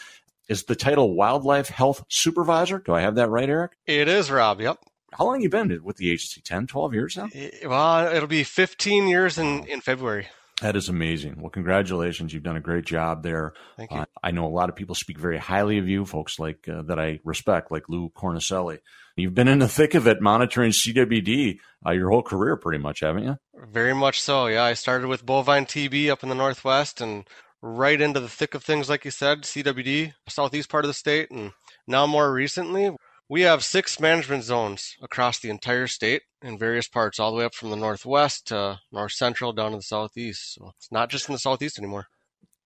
[0.51, 2.81] is the title Wildlife Health Supervisor.
[2.81, 3.73] Do I have that right, Erik?
[3.87, 4.61] It is, Rob.
[4.61, 4.79] Yep.
[5.13, 6.41] How long you been with the agency?
[6.41, 7.29] 10, 12 years now?
[7.65, 10.27] Well, it'll be 15 years in, in February.
[10.61, 11.37] That is amazing.
[11.41, 12.35] Well, congratulations.
[12.35, 13.55] You've done a great job there.
[13.77, 13.99] Thank you.
[13.99, 16.83] Uh, I know a lot of people speak very highly of you, folks like uh,
[16.83, 18.79] that I respect, like Lou Cornicelli.
[19.17, 23.01] You've been in the thick of it monitoring CWD uh, your whole career, pretty much,
[23.01, 23.39] haven't you?
[23.73, 24.47] Very much so.
[24.49, 27.25] Yeah, I started with bovine TB up in the Northwest and
[27.63, 31.31] right into the thick of things, like you said, CWD, southeast part of the state.
[31.31, 31.53] And
[31.87, 32.91] now, more recently,
[33.29, 37.45] we have six management zones across the entire state in various parts, all the way
[37.45, 40.55] up from the northwest to north central down to the southeast.
[40.55, 42.07] So it's not just in the southeast anymore.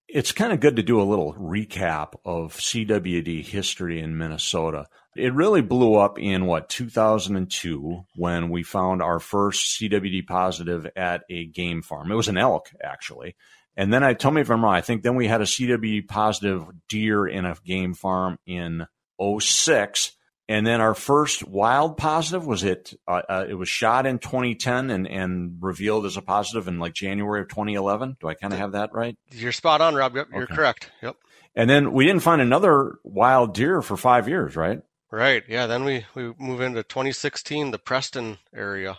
[0.08, 4.86] It's kind of good to do a little recap of CWD history in Minnesota.
[5.16, 11.24] It really blew up in what 2002 when we found our first CWD positive at
[11.28, 12.10] a game farm.
[12.10, 13.34] It was an elk actually,
[13.76, 14.74] and then I tell me if I'm wrong.
[14.74, 18.86] I think then we had a CW positive deer in a game farm in
[19.20, 20.12] 06.
[20.46, 22.92] And then our first wild positive was it.
[23.08, 26.92] Uh, uh, it was shot in 2010 and, and revealed as a positive in like
[26.92, 28.18] January of 2011.
[28.20, 29.16] Do I kind of have that right?
[29.30, 30.14] You're spot on, Rob.
[30.14, 30.90] Yep, you're correct.
[31.02, 31.16] Yep.
[31.56, 34.82] And then we didn't find another wild deer for five years, right?
[35.10, 35.44] Right.
[35.48, 35.66] Yeah.
[35.66, 38.98] Then we we move into 2016, the Preston area.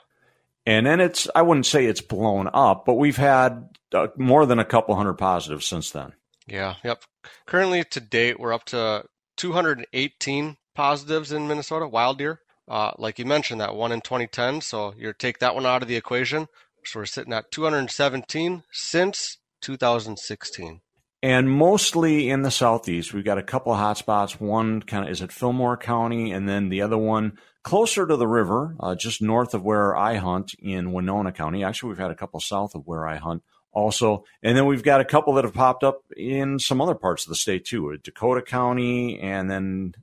[0.65, 4.59] And then it's, I wouldn't say it's blown up, but we've had uh, more than
[4.59, 6.13] a couple hundred positives since then.
[6.47, 6.75] Yeah.
[6.83, 7.03] Yep.
[7.45, 9.05] Currently, to date, we're up to
[9.37, 12.41] 218 positives in Minnesota, wild deer.
[12.67, 14.61] Uh, like you mentioned, that one in 2010.
[14.61, 16.47] So you take that one out of the equation.
[16.83, 20.81] So we're sitting at 217 since 2016
[21.25, 23.11] and mostly in the southeast.
[23.11, 24.39] We've got a couple of hot spots.
[24.39, 28.27] One kind of is at Fillmore County, and then the other one closer to the
[28.27, 31.63] river, uh, just north of where I hunt in Winona County.
[31.63, 35.01] Actually, we've had a couple south of where I hunt also, and then we've got
[35.01, 38.43] a couple that have popped up in some other parts of the state too, Dakota
[38.43, 39.95] County, and then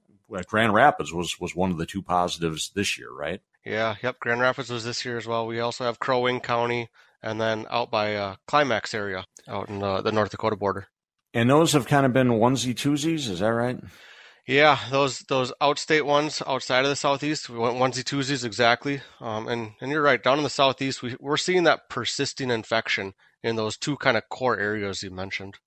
[0.46, 3.40] Grand Rapids was was one of the two positives this year, right?
[3.64, 4.18] Yeah, yep.
[4.18, 5.46] Grand Rapids was this year as well.
[5.46, 6.90] We also have Crow Wing County,
[7.22, 10.88] and then out by uh, Climax area, out in uh, the North Dakota border.
[11.33, 13.79] And those have kind of been onesie twosies, is that right?
[14.46, 19.00] Yeah, those those outstate ones outside of the southeast, we went onesie twosies exactly.
[19.20, 23.14] Um, and and you're right, down in the southeast, we we're seeing that persisting infection
[23.44, 25.59] in those two kind of core areas you mentioned.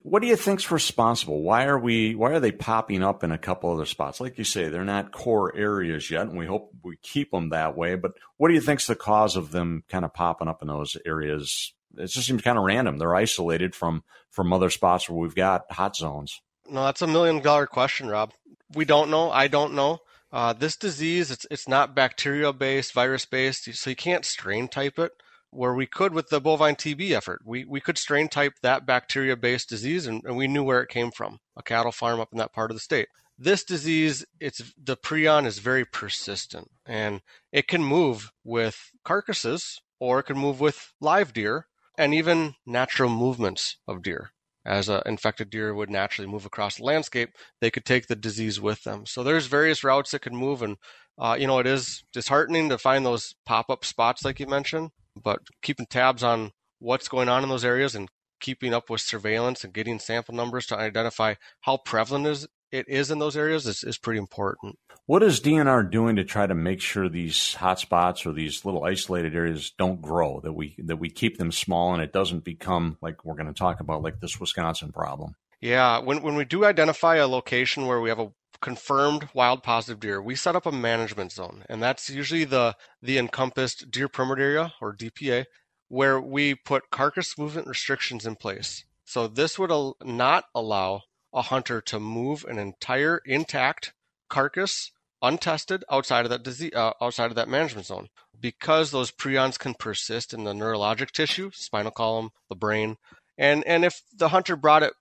[0.00, 1.42] What do you think's responsible?
[1.42, 4.20] Why are we why are they popping up in a couple other spots?
[4.20, 7.76] Like you say, they're not core areas yet, and we hope we keep them that
[7.76, 7.94] way.
[7.94, 10.96] But what do you think's the cause of them kind of popping up in those
[11.06, 12.98] areas it just seems kind of random.
[12.98, 16.40] They're isolated from from other spots where we've got hot zones.
[16.68, 18.32] No, that's a million dollar question, Rob.
[18.74, 19.30] We don't know.
[19.30, 20.00] I don't know.
[20.32, 24.98] Uh, this disease, it's it's not bacterial based, virus based, so you can't strain type
[24.98, 25.12] it.
[25.50, 29.36] Where we could with the bovine TB effort, we, we could strain type that bacteria
[29.36, 32.38] based disease, and, and we knew where it came from, a cattle farm up in
[32.38, 33.08] that part of the state.
[33.38, 37.20] This disease, it's the prion is very persistent, and
[37.52, 43.10] it can move with carcasses, or it can move with live deer, and even natural
[43.10, 44.32] movements of deer.
[44.66, 48.60] As an infected deer would naturally move across the landscape, they could take the disease
[48.60, 49.06] with them.
[49.06, 50.76] So there's various routes that can move, and
[51.18, 54.90] uh, you know it is disheartening to find those pop-up spots like you mentioned.
[55.22, 58.08] But keeping tabs on what's going on in those areas and
[58.40, 63.12] keeping up with surveillance and getting sample numbers to identify how prevalent is it is
[63.12, 64.76] in those areas is, is pretty important.
[65.06, 69.34] What is DNR doing to try to make sure these hotspots or these little isolated
[69.34, 70.40] areas don't grow?
[70.40, 73.52] That we that we keep them small and it doesn't become like we're going to
[73.52, 75.36] talk about like this Wisconsin problem.
[75.60, 80.00] Yeah, when when we do identify a location where we have a confirmed wild positive
[80.00, 84.40] deer, we set up a management zone, and that's usually the the encompassed deer permit
[84.40, 85.44] area or DPA,
[85.88, 88.84] where we put carcass movement restrictions in place.
[89.04, 91.02] So this would al- not allow
[91.34, 93.92] a hunter to move an entire intact
[94.30, 98.08] carcass untested outside of that disease, uh, outside of that management zone
[98.40, 102.96] because those prions can persist in the neurologic tissue, spinal column, the brain.
[103.38, 104.92] And and if the hunter brought it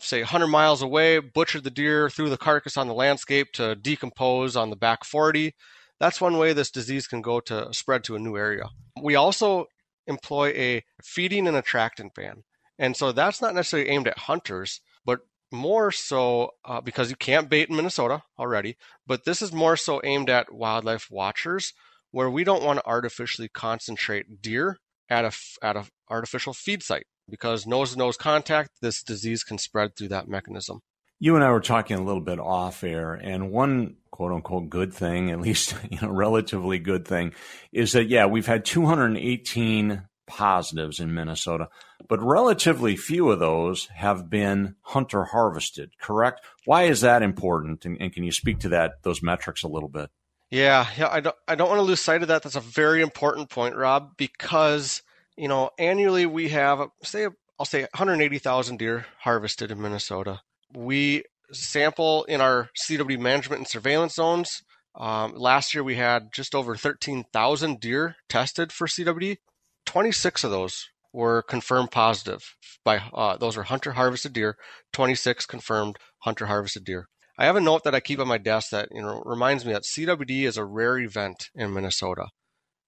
[0.00, 4.56] say 100 miles away, butchered the deer, threw the carcass on the landscape to decompose
[4.56, 5.54] on the back 40,
[5.98, 8.68] that's one way this disease can go to spread to a new area.
[9.02, 9.66] We also
[10.06, 12.44] employ a feeding and attractant ban.
[12.78, 15.20] And so that's not necessarily aimed at hunters, but
[15.54, 20.00] more so uh, because you can't bait in Minnesota already, but this is more so
[20.04, 21.72] aimed at wildlife watchers
[22.10, 27.06] where we don't want to artificially concentrate deer at a at a artificial feed site
[27.28, 30.80] because nose to nose contact this disease can spread through that mechanism.
[31.20, 34.92] You and I were talking a little bit off air, and one quote unquote good
[34.92, 37.32] thing, at least you know, relatively good thing,
[37.72, 41.68] is that yeah, we've had 218 positives in Minnesota,
[42.08, 46.40] but relatively few of those have been hunter harvested, correct?
[46.64, 47.84] Why is that important?
[47.84, 50.10] And, and, can you speak to that, those metrics a little bit?
[50.50, 52.42] Yeah, yeah, I don't, I don't want to lose sight of that.
[52.42, 55.02] That's a very important point, Rob, because,
[55.36, 57.26] you know, annually we have, say,
[57.58, 60.40] I'll say 180,000 deer harvested in Minnesota.
[60.74, 64.62] We sample in our CWD management and surveillance zones.
[64.94, 69.38] Um, last year we had just over 13,000 deer tested for CWD.
[69.86, 74.56] 26 of those were confirmed positive by uh, those are hunter harvested deer.
[74.92, 77.08] 26 confirmed hunter harvested deer.
[77.38, 79.72] I have a note that I keep on my desk that you know reminds me
[79.72, 82.26] that CWD is a rare event in Minnesota.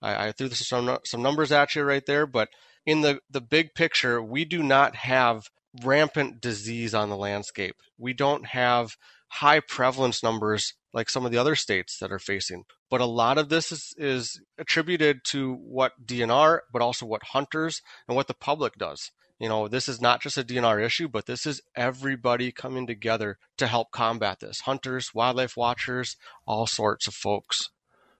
[0.03, 2.49] I, I threw some some numbers at you right there, but
[2.85, 5.45] in the the big picture, we do not have
[5.85, 7.77] rampant disease on the landscape.
[7.99, 8.97] We don't have
[9.29, 12.65] high prevalence numbers like some of the other states that are facing.
[12.89, 17.83] But a lot of this is, is attributed to what DNR, but also what hunters
[18.09, 19.11] and what the public does.
[19.39, 23.37] You know, this is not just a DNR issue, but this is everybody coming together
[23.59, 24.61] to help combat this.
[24.61, 27.69] Hunters, wildlife watchers, all sorts of folks.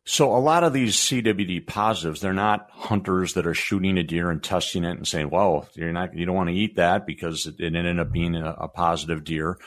[0.09, 4.31] So a lot of these CWD positives, they're not hunters that are shooting a deer
[4.31, 7.47] and testing it and saying, "Well, you're not, you don't want to eat that because
[7.47, 9.59] it ended up being a, a positive deer."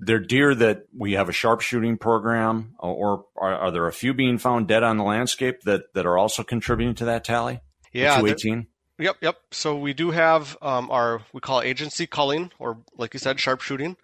[0.00, 4.14] they're deer that we have a sharpshooting program, uh, or are, are, there a few
[4.14, 7.60] being found dead on the landscape that, that are also contributing to that tally?
[7.92, 8.66] Yeah, two eighteen.
[9.00, 9.36] Yep, yep.
[9.50, 13.96] So we do have um, our we call agency culling, or like you said, sharpshooting.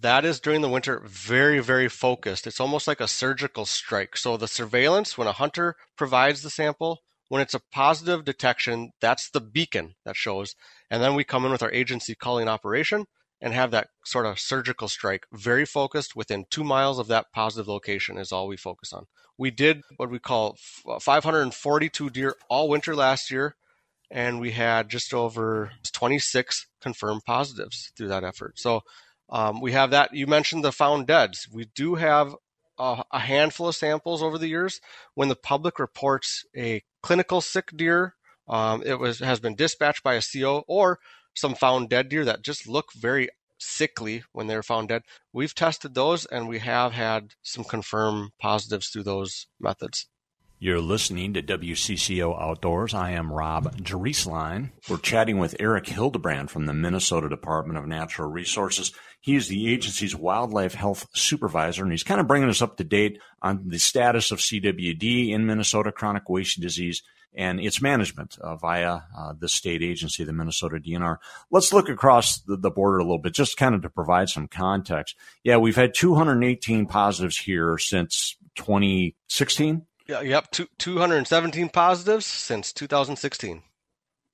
[0.00, 2.46] That is during the winter very, very focused.
[2.46, 4.16] It's almost like a surgical strike.
[4.16, 9.28] So the surveillance, when a hunter provides the sample, when it's a positive detection, that's
[9.28, 10.54] the beacon that shows.
[10.88, 13.06] And then we come in with our agency culling operation
[13.40, 17.66] and have that sort of surgical strike very focused within two miles of that positive
[17.66, 19.06] location is all we focus on.
[19.36, 20.56] We did what we call
[20.88, 23.56] uh, 542 deer all winter last year,
[24.10, 28.58] and we had just over 26 confirmed positives through that effort.
[28.58, 28.82] So
[29.30, 30.14] um, we have that.
[30.14, 31.48] You mentioned the found deads.
[31.52, 32.34] We do have
[32.78, 34.80] a, a handful of samples over the years
[35.14, 38.14] when the public reports a clinical sick deer.
[38.46, 40.98] Um, it was has been dispatched by a CO or
[41.34, 45.02] some found dead deer that just look very sickly when they're found dead.
[45.32, 50.06] We've tested those and we have had some confirmed positives through those methods.
[50.64, 52.94] You're listening to WCCO Outdoors.
[52.94, 54.70] I am Rob Drieslein.
[54.88, 58.90] We're chatting with Erik Hildebrand from the Minnesota Department of Natural Resources.
[59.20, 62.84] He is the agency's wildlife health supervisor, and he's kind of bringing us up to
[62.84, 67.02] date on the status of CWD in Minnesota, chronic wasting disease,
[67.34, 71.18] and its management uh, via uh, the state agency, the Minnesota DNR.
[71.50, 74.48] Let's look across the, the, border a little bit, just kind of to provide some
[74.48, 75.14] context.
[75.42, 79.84] Yeah, we've had 218 positives here since 2016.
[80.06, 83.62] Yeah, yep, two, 217 positives since 2016.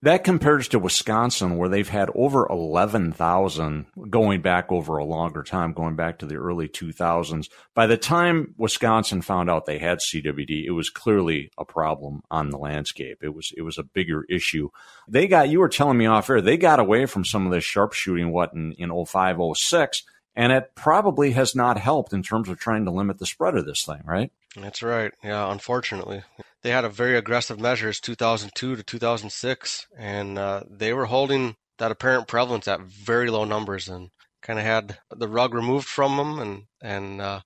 [0.02, 5.74] That compares to Wisconsin, where they've had over 11,000 going back over a longer time,
[5.74, 7.50] going back to the early 2000s.
[7.74, 12.48] By the time Wisconsin found out they had CWD, it was clearly a problem on
[12.48, 13.18] the landscape.
[13.22, 14.70] It was, it was a bigger issue.
[15.06, 17.64] They got, you were telling me off air, they got away from some of this
[17.64, 20.02] sharpshooting, what, in, in 05, 06,
[20.34, 23.66] and it probably has not helped in terms of trying to limit the spread of
[23.66, 24.32] this thing, right?
[24.56, 25.12] That's right.
[25.22, 26.22] Yeah, unfortunately
[26.62, 31.90] they had a very aggressive measures 2002 to 2006, and uh, they were holding that
[31.90, 34.10] apparent prevalence at very low numbers and
[34.42, 37.40] kind of had the rug removed from them, and and uh,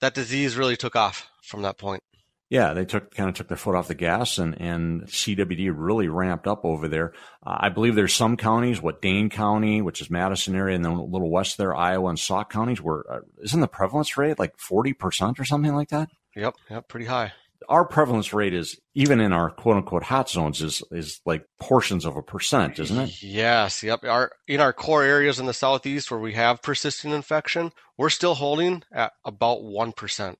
[0.00, 2.02] that disease really took off from that point.
[2.50, 6.08] Yeah, they took kind of took their foot off the gas, and and CWD really
[6.08, 7.12] ramped up over there.
[7.46, 10.92] Uh, I believe there's some counties, what Dane County, which is Madison area, and then
[10.92, 14.56] a little west there, Iowa and Sauk counties, where uh, isn't the prevalence rate like
[14.58, 16.08] forty percent or something like that?
[16.36, 17.32] Yep, yep, pretty high.
[17.68, 22.06] Our prevalence rate is even in our quote unquote hot zones is is like portions
[22.06, 23.22] of a percent, isn't it?
[23.22, 24.04] Yes, yep.
[24.04, 28.36] Our in our core areas in the southeast where we have persistent infection, we're still
[28.36, 30.38] holding at about one percent.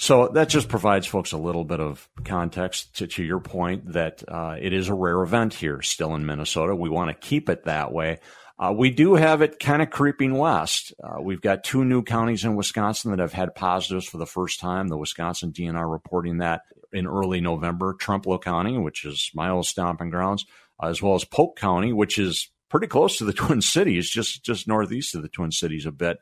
[0.00, 4.24] So that just provides folks a little bit of context to, to your point that
[4.26, 6.74] uh, it is a rare event here still in Minnesota.
[6.74, 8.20] We want to keep it that way.
[8.58, 10.94] Uh, we do have it kind of creeping west.
[11.04, 14.58] Uh, we've got two new counties in Wisconsin that have had positives for the first
[14.58, 14.88] time.
[14.88, 16.62] The Wisconsin DNR reporting that
[16.94, 17.92] in early November.
[17.92, 20.46] Trempealeau County, which is my old stomping grounds,
[20.82, 24.66] as well as Polk County, which is pretty close to the Twin Cities, just just
[24.66, 26.16] northeast of the Twin Cities a bit.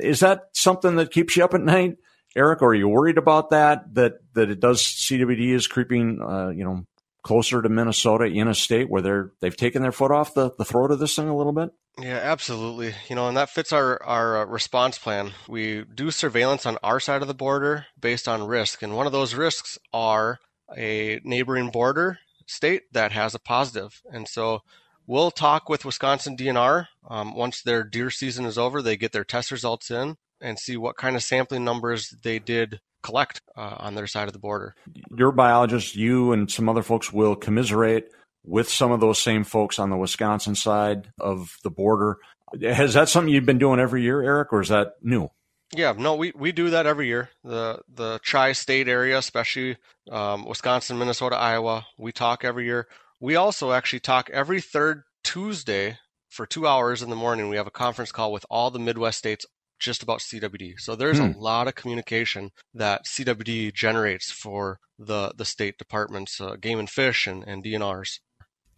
[0.00, 1.96] Is that something that keeps you up at night?
[2.36, 3.94] Erik, are you worried about that?
[3.94, 6.84] That that it does CWD is creeping, uh, you know,
[7.22, 10.64] closer to Minnesota in a state where they're they've taken their foot off the, the
[10.64, 11.70] throat of this thing a little bit.
[11.98, 12.94] Yeah, absolutely.
[13.08, 15.32] You know, and that fits our our uh, response plan.
[15.48, 19.12] We do surveillance on our side of the border based on risk, and one of
[19.12, 20.38] those risks are
[20.76, 24.02] a neighboring border state that has a positive.
[24.04, 24.62] positive, and so.
[25.06, 28.80] We'll talk with Wisconsin DNR um, once their deer season is over.
[28.80, 32.80] They get their test results in, and see what kind of sampling numbers they did
[33.02, 34.74] collect uh, on their side of the border.
[35.16, 38.08] Your biologist, you and some other folks will commiserate
[38.44, 42.18] with some of those same folks on the Wisconsin side of the border.
[42.62, 45.30] Has that something you've been doing every year, Erik, or is that new?
[45.74, 47.30] Yeah, no, we, we do that every year.
[47.42, 49.76] The the tri-state area, especially
[50.10, 52.86] um, Wisconsin, Minnesota, Iowa, we talk every year.
[53.18, 57.48] We also actually talk every third Tuesday for two hours in the morning.
[57.48, 59.46] We have a conference call with all the Midwest states
[59.78, 60.78] just about CWD.
[60.78, 61.32] So there's hmm.
[61.32, 66.88] a lot of communication that CWD generates for the the state departments, uh, game and
[66.88, 68.20] fish, and, and DNRs.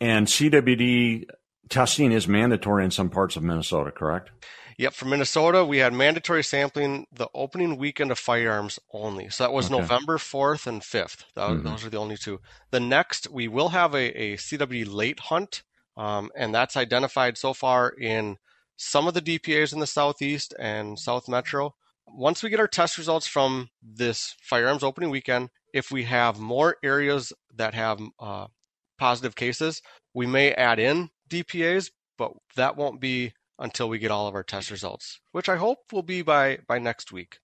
[0.01, 1.27] And CWD
[1.69, 4.31] testing is mandatory in some parts of Minnesota, correct?
[4.79, 9.31] Yep, for Minnesota, we had mandatory sampling the opening weekend of firearms only.
[9.31, 9.81] So that was okay.
[9.81, 11.25] November 4th and 5th.
[11.35, 11.67] That, mm-hmm.
[11.67, 12.41] Those are the only two.
[12.73, 15.63] The next, we will have a, a CWD late hunt,
[15.97, 18.37] um, and that's identified so far in
[18.77, 21.75] some of the DPAs in the Southeast and South Metro.
[22.07, 26.77] Once we get our test results from this firearms opening weekend, if we have more
[26.83, 28.47] areas that have uh,
[28.99, 29.83] positive cases,
[30.15, 34.43] we may add in DPAs, but that won't be until we get all of our
[34.43, 37.39] test results, which I hope will be by by next week.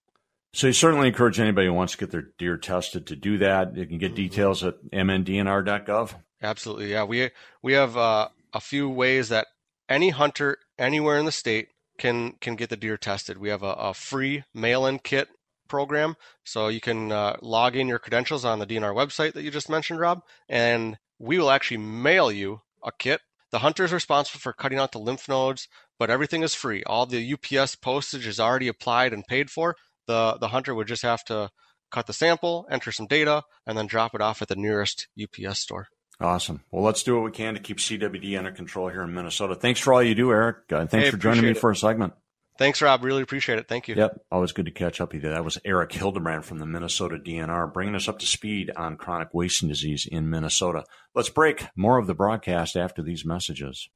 [0.54, 3.74] So you certainly encourage anybody who wants to get their deer tested to do that.
[3.74, 4.16] You can get mm-hmm.
[4.16, 6.14] details at mndnr.gov.
[6.42, 7.04] Absolutely, yeah.
[7.04, 7.30] We
[7.62, 9.46] we have uh, a few ways that
[9.88, 11.68] any hunter anywhere in the state
[11.98, 13.38] can can get the deer tested.
[13.38, 15.28] We have a, a free mail-in kit
[15.68, 19.50] program, so you can uh, log in your credentials on the DNR website that you
[19.50, 23.20] just mentioned, Rob, and we will actually mail you a kit.
[23.52, 25.68] The hunter is responsible for cutting out the lymph nodes,
[25.98, 26.82] but everything is free.
[26.84, 29.76] All the UPS postage is already applied and paid for.
[30.06, 31.50] The the hunter would just have to
[31.92, 35.60] cut the sample, enter some data, and then drop it off at the nearest UPS
[35.60, 35.88] store.
[36.22, 36.62] Awesome.
[36.70, 39.54] Well, let's do what we can to keep CWD under control here in Minnesota.
[39.54, 40.72] Thanks for all you do, Erik.
[40.72, 41.58] Uh, thanks hey, for joining me it.
[41.58, 42.14] for a segment.
[42.58, 43.02] Thanks, Rob.
[43.02, 43.66] Really appreciate it.
[43.66, 43.94] Thank you.
[43.94, 44.20] Yep.
[44.30, 45.30] Always good to catch up with you.
[45.30, 49.28] That was Erik Hildebrand from the Minnesota DNR, bringing us up to speed on chronic
[49.32, 50.84] wasting disease in Minnesota.
[51.14, 51.66] Let's break.
[51.74, 53.88] More of the broadcast after these messages.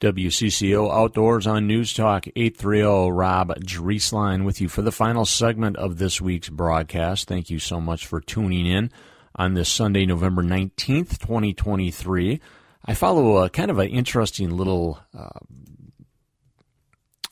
[0.00, 3.10] WCCO Outdoors on News Talk 830.
[3.12, 7.28] Rob Drieslein with you for the final segment of this week's broadcast.
[7.28, 8.90] Thank you so much for tuning in
[9.36, 12.40] on this Sunday, November 19th, 2023.
[12.84, 15.40] I follow a kind of an interesting little uh,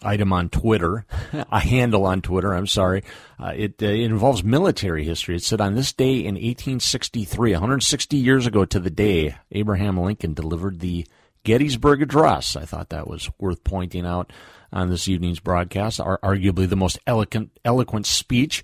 [0.02, 3.02] item on Twitter, a handle on Twitter, I'm sorry.
[3.38, 5.36] Uh, it, uh, it, involves military history.
[5.36, 10.34] It said on this day in 1863, 160 years ago to the day, Abraham Lincoln
[10.34, 11.06] delivered the
[11.42, 12.56] Gettysburg Address.
[12.56, 14.32] I thought that was worth pointing out
[14.72, 16.00] on this evening's broadcast.
[16.00, 18.62] arguably the most eloquent, eloquent speech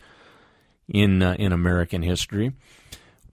[0.88, 2.52] in uh, in American history.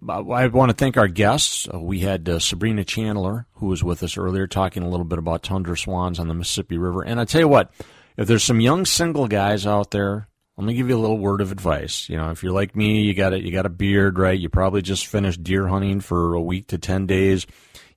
[0.08, 1.68] I want to thank our guests.
[1.74, 5.20] Uh, we had uh, Sabrina Chandler, who was with us earlier, talking a little bit
[5.20, 7.04] about tundra swans on the Mississippi River.
[7.04, 7.72] And I tell you what,
[8.18, 11.42] if there's some young single guys out there, let me give you a little word
[11.42, 12.10] of advice.
[12.10, 14.40] You know, if you're like me, you got a, you got a beard, right?
[14.40, 17.46] You probably just finished deer hunting for a week to ten days.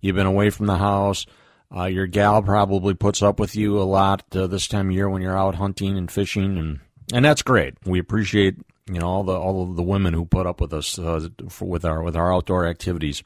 [0.01, 1.27] You've been away from the house.
[1.75, 5.09] Uh, your gal probably puts up with you a lot uh, this time of year
[5.09, 6.81] when you're out hunting and fishing, and
[7.13, 7.75] and that's great.
[7.85, 8.57] We appreciate
[8.90, 11.66] you know all the all of the women who put up with us uh, for,
[11.66, 13.22] with our with our outdoor activities.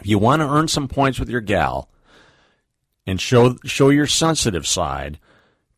[0.00, 1.90] If you want to earn some points with your gal
[3.06, 5.18] and show show your sensitive side,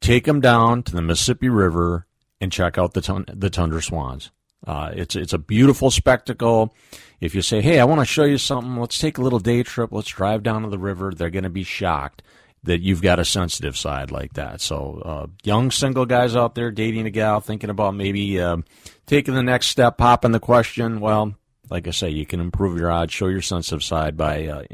[0.01, 2.07] take them down to the Mississippi River
[2.41, 4.31] and check out the tun- the tundra swans.
[4.67, 6.75] Uh, it's it's a beautiful spectacle.
[7.21, 8.77] If you say, "Hey, I want to show you something.
[8.77, 9.91] Let's take a little day trip.
[9.93, 12.23] Let's drive down to the river," they're going to be shocked
[12.65, 14.61] that you've got a sensitive side like that.
[14.61, 18.59] So, uh, young single guys out there dating a gal, thinking about maybe uh,
[19.07, 21.01] taking the next step, popping the question.
[21.01, 21.35] Well,
[21.71, 24.65] like I say, you can improve your odds, show your sensitive side by uh,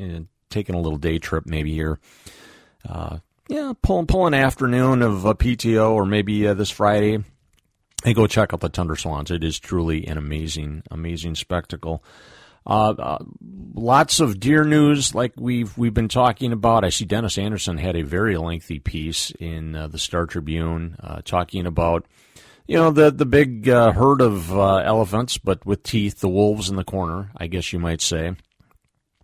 [0.51, 2.01] taking a little day trip maybe here.
[2.89, 3.18] Uh,
[3.49, 7.22] yeah, pull, pull an afternoon of a PTO or maybe uh, this Friday
[8.05, 9.30] and go check out the Tundra Swans.
[9.30, 12.03] It is truly an amazing, amazing spectacle.
[12.67, 13.25] Uh, uh,
[13.75, 16.85] lots of deer news, like we've we've been talking about.
[16.85, 21.23] I see Dennis Anderson had a very lengthy piece in uh, the Star Tribune uh,
[21.25, 22.07] talking about,
[22.67, 26.69] you know, the the big uh, herd of uh, elephants, but with teeth, the wolves
[26.69, 28.35] in the corner, I guess you might say.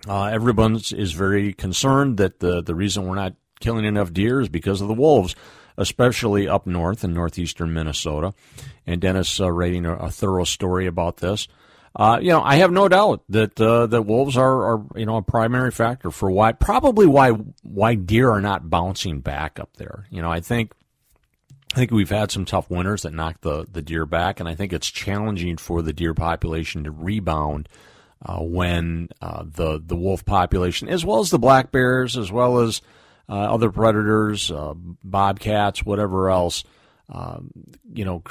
[0.09, 4.81] everyone is very concerned that the the reason we're not killing enough deer is because
[4.81, 5.35] of the wolves
[5.77, 8.35] especially up north in northeastern Minnesota.
[8.87, 11.49] And Dennis uh, writing a, a, thorough story about this.
[11.95, 15.17] Uh, you know, I have no doubt that uh, that wolves are, are, you know,
[15.17, 17.31] a primary factor for why probably why
[17.63, 20.07] why deer are not bouncing back up there.
[20.11, 20.73] You know, I think
[21.75, 24.55] I think we've had some tough winters that knocked the the deer back, and I
[24.55, 27.69] think it's challenging for the deer population to rebound.
[28.25, 32.61] Uh, when uh, the the wolf population, as well as the black bears, as well
[32.61, 32.81] as
[33.29, 36.63] uh, other predators, uh, bobcats, whatever else.
[37.93, 38.23] You know,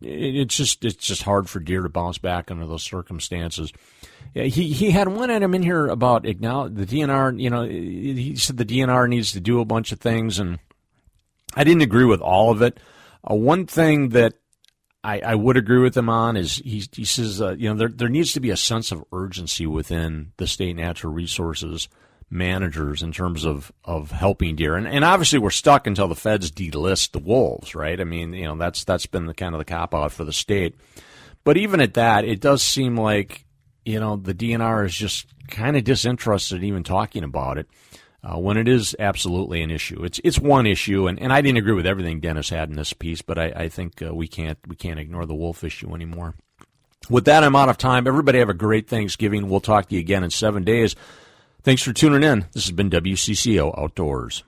[0.00, 3.72] it's just it's just hard for deer to bounce back under those circumstances.
[4.34, 7.40] He he had one item in here about acknowledge the DNR.
[7.40, 10.58] You know, he said the DNR needs to do a bunch of things, and
[11.54, 12.78] I didn't agree with all of it.
[13.28, 14.34] Uh, one thing that
[15.02, 17.88] I, I, would agree with him on is he, he says uh, you know there
[17.88, 21.88] there needs to be a sense of urgency within the state natural resources
[22.30, 24.76] managers in terms of, of helping deer.
[24.76, 28.00] And, and obviously we're stuck until the feds delist the wolves, right?
[28.00, 30.32] I mean, you know, that's, that's been the kind of the cop out for the
[30.32, 30.76] state.
[31.44, 33.46] But even at that, it does seem like,
[33.84, 37.66] you know, the DNR is just kind of disinterested in even talking about it.
[38.22, 41.58] Uh, when it is absolutely an issue, it's it's one issue, and, and I didn't
[41.58, 44.58] agree with everything Dennis had in this piece, but I, I think uh, we can't
[44.66, 46.34] we can't ignore the wolf issue anymore.
[47.08, 48.08] With that, I'm out of time.
[48.08, 49.48] Everybody have a great Thanksgiving.
[49.48, 50.96] We'll talk to you again in seven days.
[51.62, 52.46] Thanks for tuning in.
[52.52, 54.44] This has been WCCO Outdoors.